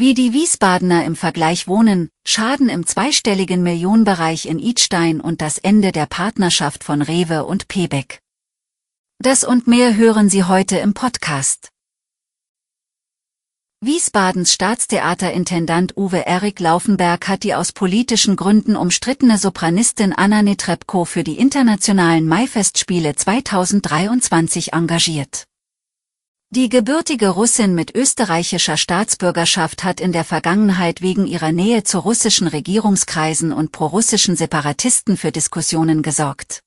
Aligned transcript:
Wie 0.00 0.14
die 0.14 0.32
Wiesbadener 0.32 1.04
im 1.04 1.14
Vergleich 1.14 1.68
wohnen, 1.68 2.08
Schaden 2.26 2.70
im 2.70 2.86
zweistelligen 2.86 3.62
Millionenbereich 3.62 4.46
in 4.46 4.58
Idstein 4.58 5.20
und 5.20 5.42
das 5.42 5.58
Ende 5.58 5.92
der 5.92 6.06
Partnerschaft 6.06 6.84
von 6.84 7.02
Rewe 7.02 7.44
und 7.44 7.68
Pebeck. 7.68 8.22
Das 9.18 9.44
und 9.44 9.66
mehr 9.66 9.96
hören 9.96 10.30
Sie 10.30 10.44
heute 10.44 10.78
im 10.78 10.94
Podcast. 10.94 11.68
Wiesbadens 13.82 14.54
Staatstheaterintendant 14.54 15.98
Uwe 15.98 16.26
Erik 16.26 16.60
Laufenberg 16.60 17.28
hat 17.28 17.42
die 17.42 17.54
aus 17.54 17.72
politischen 17.72 18.36
Gründen 18.36 18.76
umstrittene 18.76 19.36
Sopranistin 19.36 20.14
Anna 20.14 20.42
Netrebko 20.42 21.04
für 21.04 21.24
die 21.24 21.36
internationalen 21.36 22.26
Maifestspiele 22.26 23.16
2023 23.16 24.72
engagiert. 24.72 25.49
Die 26.52 26.68
gebürtige 26.68 27.28
Russin 27.28 27.76
mit 27.76 27.94
österreichischer 27.94 28.76
Staatsbürgerschaft 28.76 29.84
hat 29.84 30.00
in 30.00 30.10
der 30.10 30.24
Vergangenheit 30.24 31.00
wegen 31.00 31.28
ihrer 31.28 31.52
Nähe 31.52 31.84
zu 31.84 32.00
russischen 32.00 32.48
Regierungskreisen 32.48 33.52
und 33.52 33.70
prorussischen 33.70 34.34
Separatisten 34.34 35.16
für 35.16 35.30
Diskussionen 35.30 36.02
gesorgt. 36.02 36.64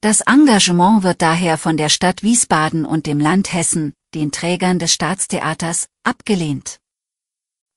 Das 0.00 0.22
Engagement 0.22 1.02
wird 1.02 1.20
daher 1.20 1.58
von 1.58 1.76
der 1.76 1.90
Stadt 1.90 2.22
Wiesbaden 2.22 2.86
und 2.86 3.04
dem 3.04 3.20
Land 3.20 3.52
Hessen, 3.52 3.92
den 4.14 4.32
Trägern 4.32 4.78
des 4.78 4.94
Staatstheaters, 4.94 5.88
abgelehnt. 6.02 6.80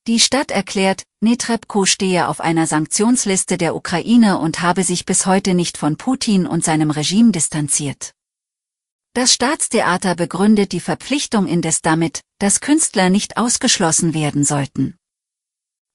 Die 0.07 0.21
Stadt 0.21 0.49
erklärt, 0.49 1.03
Netrebko 1.19 1.85
stehe 1.85 2.29
auf 2.29 2.39
einer 2.39 2.67
Sanktionsliste 2.67 3.57
der 3.57 3.75
Ukraine 3.75 4.39
und 4.39 4.61
habe 4.61 4.85
sich 4.85 5.05
bis 5.05 5.25
heute 5.25 5.55
nicht 5.55 5.77
von 5.77 5.97
Putin 5.97 6.47
und 6.47 6.63
seinem 6.63 6.89
Regime 6.89 7.33
distanziert. 7.33 8.13
Das 9.13 9.33
Staatstheater 9.33 10.15
begründet 10.15 10.71
die 10.71 10.79
Verpflichtung 10.79 11.45
indes 11.45 11.81
damit, 11.81 12.21
dass 12.39 12.61
Künstler 12.61 13.09
nicht 13.09 13.35
ausgeschlossen 13.35 14.13
werden 14.13 14.45
sollten. 14.45 14.95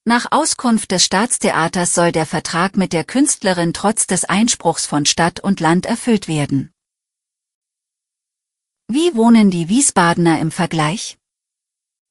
Nach 0.05 0.31
Auskunft 0.31 0.91
des 0.91 1.03
Staatstheaters 1.03 1.95
soll 1.95 2.11
der 2.11 2.27
Vertrag 2.27 2.77
mit 2.77 2.93
der 2.93 3.03
Künstlerin 3.03 3.73
trotz 3.73 4.05
des 4.05 4.23
Einspruchs 4.23 4.85
von 4.85 5.07
Stadt 5.07 5.39
und 5.39 5.59
Land 5.59 5.87
erfüllt 5.87 6.27
werden. 6.27 6.71
Wie 8.87 9.15
wohnen 9.15 9.49
die 9.49 9.67
Wiesbadener 9.67 10.39
im 10.39 10.51
Vergleich? 10.51 11.17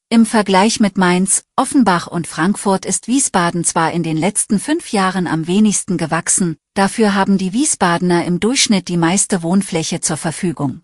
Im 0.08 0.26
Vergleich 0.26 0.80
mit 0.80 0.98
Mainz, 0.98 1.44
Offenbach 1.54 2.06
und 2.06 2.26
Frankfurt 2.26 2.84
ist 2.84 3.06
Wiesbaden 3.06 3.64
zwar 3.64 3.92
in 3.92 4.02
den 4.02 4.16
letzten 4.16 4.58
fünf 4.58 4.92
Jahren 4.92 5.26
am 5.26 5.46
wenigsten 5.46 5.98
gewachsen, 5.98 6.56
dafür 6.74 7.14
haben 7.14 7.38
die 7.38 7.52
Wiesbadener 7.52 8.24
im 8.24 8.40
Durchschnitt 8.40 8.88
die 8.88 8.96
meiste 8.96 9.42
Wohnfläche 9.42 10.00
zur 10.00 10.16
Verfügung. 10.16 10.82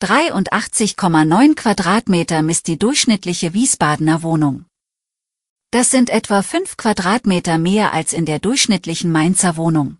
83,9 0.00 1.56
Quadratmeter 1.56 2.42
misst 2.42 2.68
die 2.68 2.78
durchschnittliche 2.78 3.52
Wiesbadener 3.52 4.22
Wohnung. 4.22 4.64
Das 5.72 5.90
sind 5.90 6.08
etwa 6.08 6.42
5 6.42 6.76
Quadratmeter 6.76 7.58
mehr 7.58 7.92
als 7.92 8.12
in 8.12 8.24
der 8.24 8.38
durchschnittlichen 8.38 9.10
Mainzer 9.10 9.56
Wohnung. 9.56 9.98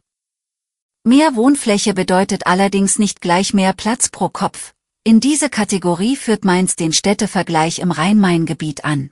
Mehr 1.02 1.34
Wohnfläche 1.34 1.94
bedeutet 1.94 2.46
allerdings 2.46 3.00
nicht 3.00 3.20
gleich 3.20 3.55
mehr 3.55 3.73
Platz 3.73 4.08
pro 4.08 4.28
Kopf. 4.28 4.73
In 5.02 5.18
diese 5.18 5.50
Kategorie 5.50 6.14
führt 6.14 6.44
Mainz 6.44 6.77
den 6.77 6.92
Städtevergleich 6.92 7.80
im 7.80 7.90
Rhein-Main-Gebiet 7.90 8.84
an. 8.84 9.11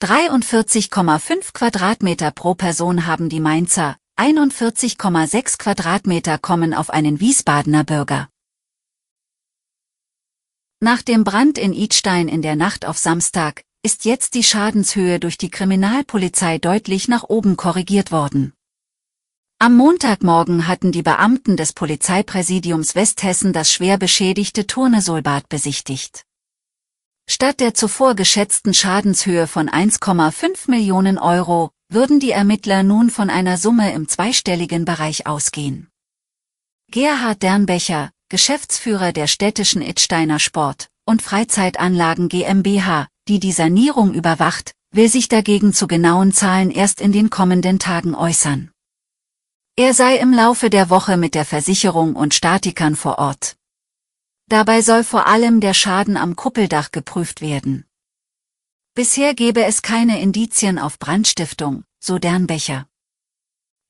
43,5 0.00 1.52
Quadratmeter 1.54 2.30
pro 2.30 2.54
Person 2.54 3.06
haben 3.06 3.28
die 3.28 3.40
Mainzer, 3.40 3.96
41,6 4.16 5.58
Quadratmeter 5.58 6.38
kommen 6.38 6.72
auf 6.72 6.90
einen 6.90 7.18
Wiesbadener 7.18 7.82
Bürger. 7.82 8.28
Nach 10.84 11.00
dem 11.00 11.22
Brand 11.22 11.58
in 11.58 11.72
Idstein 11.72 12.26
in 12.26 12.42
der 12.42 12.56
Nacht 12.56 12.86
auf 12.86 12.98
Samstag 12.98 13.62
ist 13.84 14.04
jetzt 14.04 14.34
die 14.34 14.42
Schadenshöhe 14.42 15.20
durch 15.20 15.38
die 15.38 15.48
Kriminalpolizei 15.48 16.58
deutlich 16.58 17.06
nach 17.06 17.22
oben 17.22 17.56
korrigiert 17.56 18.10
worden. 18.10 18.52
Am 19.60 19.76
Montagmorgen 19.76 20.66
hatten 20.66 20.90
die 20.90 21.04
Beamten 21.04 21.56
des 21.56 21.72
Polizeipräsidiums 21.72 22.96
Westhessen 22.96 23.52
das 23.52 23.70
schwer 23.70 23.96
beschädigte 23.96 24.66
Turnesolbad 24.66 25.48
besichtigt. 25.48 26.24
Statt 27.28 27.60
der 27.60 27.74
zuvor 27.74 28.16
geschätzten 28.16 28.74
Schadenshöhe 28.74 29.46
von 29.46 29.70
1,5 29.70 30.68
Millionen 30.68 31.16
Euro 31.16 31.70
würden 31.90 32.18
die 32.18 32.32
Ermittler 32.32 32.82
nun 32.82 33.10
von 33.10 33.30
einer 33.30 33.56
Summe 33.56 33.92
im 33.92 34.08
zweistelligen 34.08 34.84
Bereich 34.84 35.28
ausgehen. 35.28 35.92
Gerhard 36.90 37.40
Dernbecher, 37.44 38.10
Geschäftsführer 38.32 39.12
der 39.12 39.26
städtischen 39.26 39.82
Idsteiner 39.82 40.38
Sport- 40.38 40.88
und 41.04 41.20
Freizeitanlagen 41.20 42.30
GmbH, 42.30 43.08
die 43.28 43.38
die 43.38 43.52
Sanierung 43.52 44.14
überwacht, 44.14 44.72
will 44.90 45.10
sich 45.10 45.28
dagegen 45.28 45.74
zu 45.74 45.86
genauen 45.86 46.32
Zahlen 46.32 46.70
erst 46.70 47.02
in 47.02 47.12
den 47.12 47.28
kommenden 47.28 47.78
Tagen 47.78 48.14
äußern. 48.14 48.70
Er 49.76 49.92
sei 49.92 50.16
im 50.16 50.32
Laufe 50.32 50.70
der 50.70 50.88
Woche 50.88 51.18
mit 51.18 51.34
der 51.34 51.44
Versicherung 51.44 52.16
und 52.16 52.32
Statikern 52.32 52.96
vor 52.96 53.18
Ort. 53.18 53.56
Dabei 54.48 54.80
soll 54.80 55.04
vor 55.04 55.26
allem 55.26 55.60
der 55.60 55.74
Schaden 55.74 56.16
am 56.16 56.34
Kuppeldach 56.34 56.90
geprüft 56.90 57.42
werden. 57.42 57.84
Bisher 58.94 59.34
gebe 59.34 59.62
es 59.62 59.82
keine 59.82 60.22
Indizien 60.22 60.78
auf 60.78 60.98
Brandstiftung, 60.98 61.84
so 62.00 62.18
Dernbecher. 62.18 62.86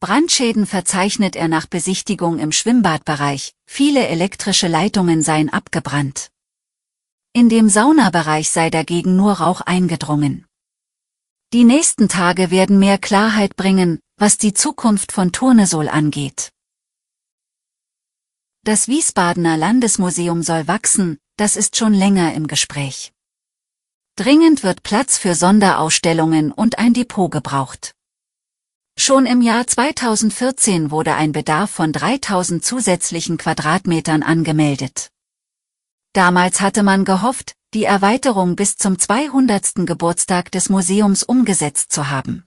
Brandschäden 0.02 0.66
verzeichnet 0.66 1.36
er 1.36 1.46
nach 1.46 1.66
Besichtigung 1.66 2.40
im 2.40 2.50
Schwimmbadbereich, 2.50 3.54
viele 3.66 4.08
elektrische 4.08 4.66
Leitungen 4.66 5.22
seien 5.22 5.48
abgebrannt. 5.48 6.32
In 7.32 7.48
dem 7.48 7.68
Saunabereich 7.68 8.50
sei 8.50 8.68
dagegen 8.68 9.14
nur 9.14 9.34
Rauch 9.34 9.60
eingedrungen. 9.60 10.44
Die 11.52 11.62
nächsten 11.62 12.08
Tage 12.08 12.50
werden 12.50 12.80
mehr 12.80 12.98
Klarheit 12.98 13.54
bringen, 13.54 14.00
was 14.16 14.38
die 14.38 14.52
Zukunft 14.52 15.12
von 15.12 15.30
Turnesol 15.30 15.88
angeht. 15.88 16.50
Das 18.64 18.88
Wiesbadener 18.88 19.56
Landesmuseum 19.56 20.42
soll 20.42 20.66
wachsen, 20.66 21.18
das 21.36 21.54
ist 21.54 21.76
schon 21.76 21.94
länger 21.94 22.34
im 22.34 22.48
Gespräch. 22.48 23.12
Dringend 24.16 24.64
wird 24.64 24.82
Platz 24.82 25.16
für 25.16 25.36
Sonderausstellungen 25.36 26.50
und 26.50 26.80
ein 26.80 26.92
Depot 26.92 27.30
gebraucht. 27.30 27.94
Schon 29.04 29.26
im 29.26 29.42
Jahr 29.42 29.66
2014 29.66 30.92
wurde 30.92 31.16
ein 31.16 31.32
Bedarf 31.32 31.72
von 31.72 31.92
3000 31.92 32.64
zusätzlichen 32.64 33.36
Quadratmetern 33.36 34.22
angemeldet. 34.22 35.10
Damals 36.12 36.60
hatte 36.60 36.84
man 36.84 37.04
gehofft, 37.04 37.56
die 37.74 37.82
Erweiterung 37.82 38.54
bis 38.54 38.76
zum 38.76 39.00
200. 39.00 39.86
Geburtstag 39.86 40.52
des 40.52 40.68
Museums 40.68 41.24
umgesetzt 41.24 41.90
zu 41.90 42.10
haben. 42.10 42.44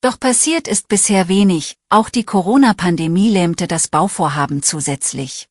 Doch 0.00 0.18
passiert 0.18 0.66
ist 0.66 0.88
bisher 0.88 1.28
wenig, 1.28 1.76
auch 1.88 2.08
die 2.08 2.24
Corona-Pandemie 2.24 3.30
lähmte 3.30 3.68
das 3.68 3.86
Bauvorhaben 3.86 4.64
zusätzlich. 4.64 5.48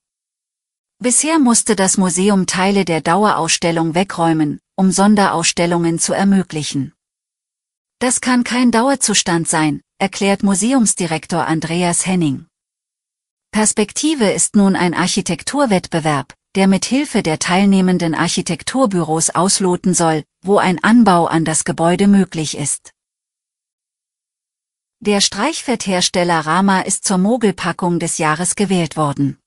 Bisher 0.99 1.39
musste 1.39 1.77
das 1.77 1.95
Museum 1.95 2.45
Teile 2.45 2.83
der 2.83 2.99
Dauerausstellung 2.99 3.95
wegräumen, 3.95 4.59
um 4.75 4.91
Sonderausstellungen 4.91 5.97
zu 5.97 6.11
ermöglichen. 6.11 6.91
Das 8.03 8.19
kann 8.19 8.43
kein 8.43 8.69
Dauerzustand 8.69 9.47
sein, 9.47 9.79
erklärt 9.97 10.43
Museumsdirektor 10.43 11.47
Andreas 11.47 12.05
Henning. 12.05 12.47
Perspektive 13.53 14.29
ist 14.29 14.57
nun 14.57 14.75
ein 14.75 14.93
Architekturwettbewerb, 14.93 16.33
der 16.55 16.67
mit 16.67 16.83
Hilfe 16.83 17.23
der 17.23 17.39
teilnehmenden 17.39 18.13
Architekturbüros 18.13 19.29
ausloten 19.29 19.93
soll, 19.93 20.25
wo 20.41 20.57
ein 20.57 20.83
Anbau 20.83 21.27
an 21.27 21.45
das 21.45 21.63
Gebäude 21.63 22.09
möglich 22.09 22.57
ist. 22.57 22.91
Der 24.99 25.21
Streichfetthersteller 25.21 26.41
Rama 26.41 26.81
ist 26.81 27.05
zur 27.05 27.19
Mogelpackung 27.19 27.99
des 27.99 28.17
Jahres 28.17 28.57
gewählt 28.57 28.97
worden. 28.97 29.39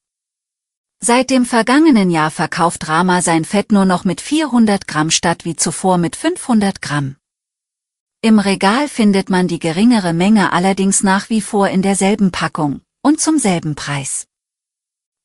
Seit 0.99 1.29
dem 1.29 1.45
vergangenen 1.45 2.11
Jahr 2.11 2.31
verkauft 2.31 2.89
Rama 2.89 3.21
sein 3.21 3.45
Fett 3.45 3.71
nur 3.71 3.85
noch 3.85 4.07
mit 4.07 4.23
400 4.23 4.89
Gramm 4.89 5.11
statt 5.11 5.45
wie 5.45 5.57
zuvor 5.57 5.99
mit 5.99 6.17
500 6.17 6.81
Gramm. 6.81 7.17
Im 8.27 8.41
Regal 8.41 8.89
findet 8.89 9.31
man 9.31 9.47
die 9.47 9.61
geringere 9.61 10.13
Menge 10.13 10.53
allerdings 10.53 11.05
nach 11.05 11.31
wie 11.31 11.41
vor 11.41 11.69
in 11.69 11.81
derselben 11.81 12.33
Packung 12.33 12.81
und 13.01 13.21
zum 13.21 13.39
selben 13.39 13.77
Preis. 13.77 14.27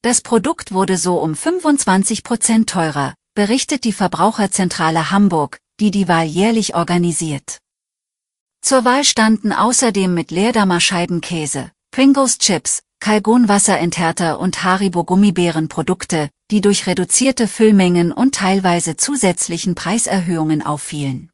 Das 0.04 0.22
Produkt 0.22 0.72
wurde 0.72 0.98
so 0.98 1.18
um 1.18 1.34
25 1.34 2.24
Prozent 2.24 2.70
teurer, 2.70 3.16
berichtet 3.34 3.86
die 3.86 3.92
Verbraucherzentrale 3.92 5.10
Hamburg, 5.10 5.58
die 5.80 5.90
die 5.90 6.08
Wahl 6.08 6.26
jährlich 6.26 6.76
organisiert. 6.76 7.58
Zur 8.62 8.86
Wahl 8.86 9.04
standen 9.04 9.52
außerdem 9.52 10.14
mit 10.14 10.30
Leerdammer 10.30 10.80
Scheibenkäse, 10.80 11.72
Pringles 11.90 12.38
Chips, 12.38 12.84
Kalgonwasserenthärter 13.00 14.40
und 14.40 14.64
Haribo 14.64 15.06
Gummibären 15.06 15.70
Produkte, 15.70 16.30
die 16.52 16.62
durch 16.62 16.86
reduzierte 16.86 17.48
Füllmengen 17.48 18.12
und 18.12 18.36
teilweise 18.36 18.96
zusätzlichen 18.96 19.74
Preiserhöhungen 19.74 20.64
auffielen. 20.64 21.31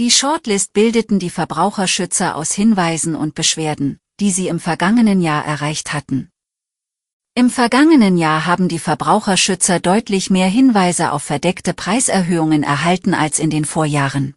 Die 0.00 0.10
Shortlist 0.10 0.72
bildeten 0.72 1.18
die 1.18 1.28
Verbraucherschützer 1.28 2.34
aus 2.34 2.52
Hinweisen 2.52 3.14
und 3.14 3.34
Beschwerden, 3.34 3.98
die 4.18 4.30
sie 4.30 4.48
im 4.48 4.58
vergangenen 4.58 5.20
Jahr 5.20 5.44
erreicht 5.44 5.92
hatten. 5.92 6.30
Im 7.34 7.50
vergangenen 7.50 8.16
Jahr 8.16 8.46
haben 8.46 8.68
die 8.68 8.78
Verbraucherschützer 8.78 9.78
deutlich 9.78 10.30
mehr 10.30 10.46
Hinweise 10.46 11.12
auf 11.12 11.22
verdeckte 11.22 11.74
Preiserhöhungen 11.74 12.62
erhalten 12.62 13.12
als 13.12 13.38
in 13.38 13.50
den 13.50 13.66
Vorjahren. 13.66 14.34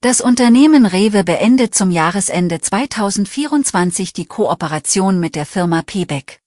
Das 0.00 0.20
Unternehmen 0.20 0.84
Rewe 0.84 1.22
beendet 1.22 1.72
zum 1.72 1.92
Jahresende 1.92 2.60
2024 2.60 4.12
die 4.12 4.26
Kooperation 4.26 5.20
mit 5.20 5.36
der 5.36 5.46
Firma 5.46 5.82
Pebeck. 5.82 6.40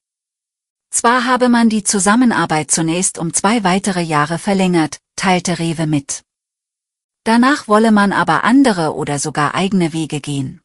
Zwar 0.89 1.24
habe 1.24 1.47
man 1.47 1.69
die 1.69 1.85
Zusammenarbeit 1.85 2.71
zunächst 2.71 3.19
um 3.19 3.33
zwei 3.33 3.63
weitere 3.63 4.01
Jahre 4.01 4.38
verlängert, 4.38 4.97
teilte 5.15 5.59
Rewe 5.59 5.88
mit. 5.88 6.25
Danach 7.25 7.69
wolle 7.69 7.91
man 7.91 8.11
aber 8.11 8.43
andere 8.43 8.95
oder 8.95 9.17
sogar 9.17 9.55
eigene 9.55 9.93
Wege 9.93 10.19
gehen. 10.19 10.59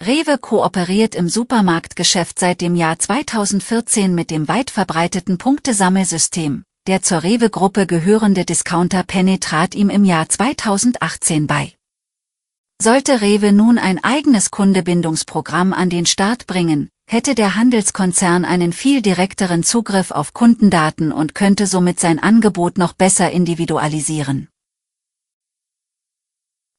Rewe 0.00 0.38
kooperiert 0.38 1.14
im 1.14 1.28
Supermarktgeschäft 1.28 2.38
seit 2.38 2.60
dem 2.60 2.74
Jahr 2.74 2.98
2014 2.98 4.14
mit 4.14 4.30
dem 4.30 4.48
weit 4.48 4.70
verbreiteten 4.70 5.38
Punktesammelsystem, 5.38 6.64
der 6.88 7.02
zur 7.02 7.22
Rewe-Gruppe 7.22 7.86
gehörende 7.86 8.44
Discounter 8.44 9.04
Penny 9.04 9.38
trat 9.38 9.74
ihm 9.74 9.90
im 9.90 10.04
Jahr 10.04 10.28
2018 10.28 11.46
bei. 11.46 11.74
Sollte 12.82 13.20
Rewe 13.20 13.52
nun 13.52 13.78
ein 13.78 14.02
eigenes 14.02 14.50
Kundebindungsprogramm 14.50 15.72
an 15.72 15.88
den 15.88 16.06
Start 16.06 16.48
bringen, 16.48 16.88
hätte 17.08 17.36
der 17.36 17.54
Handelskonzern 17.54 18.44
einen 18.44 18.72
viel 18.72 19.02
direkteren 19.02 19.62
Zugriff 19.62 20.10
auf 20.10 20.32
Kundendaten 20.32 21.12
und 21.12 21.36
könnte 21.36 21.68
somit 21.68 22.00
sein 22.00 22.18
Angebot 22.18 22.78
noch 22.78 22.94
besser 22.94 23.30
individualisieren. 23.30 24.48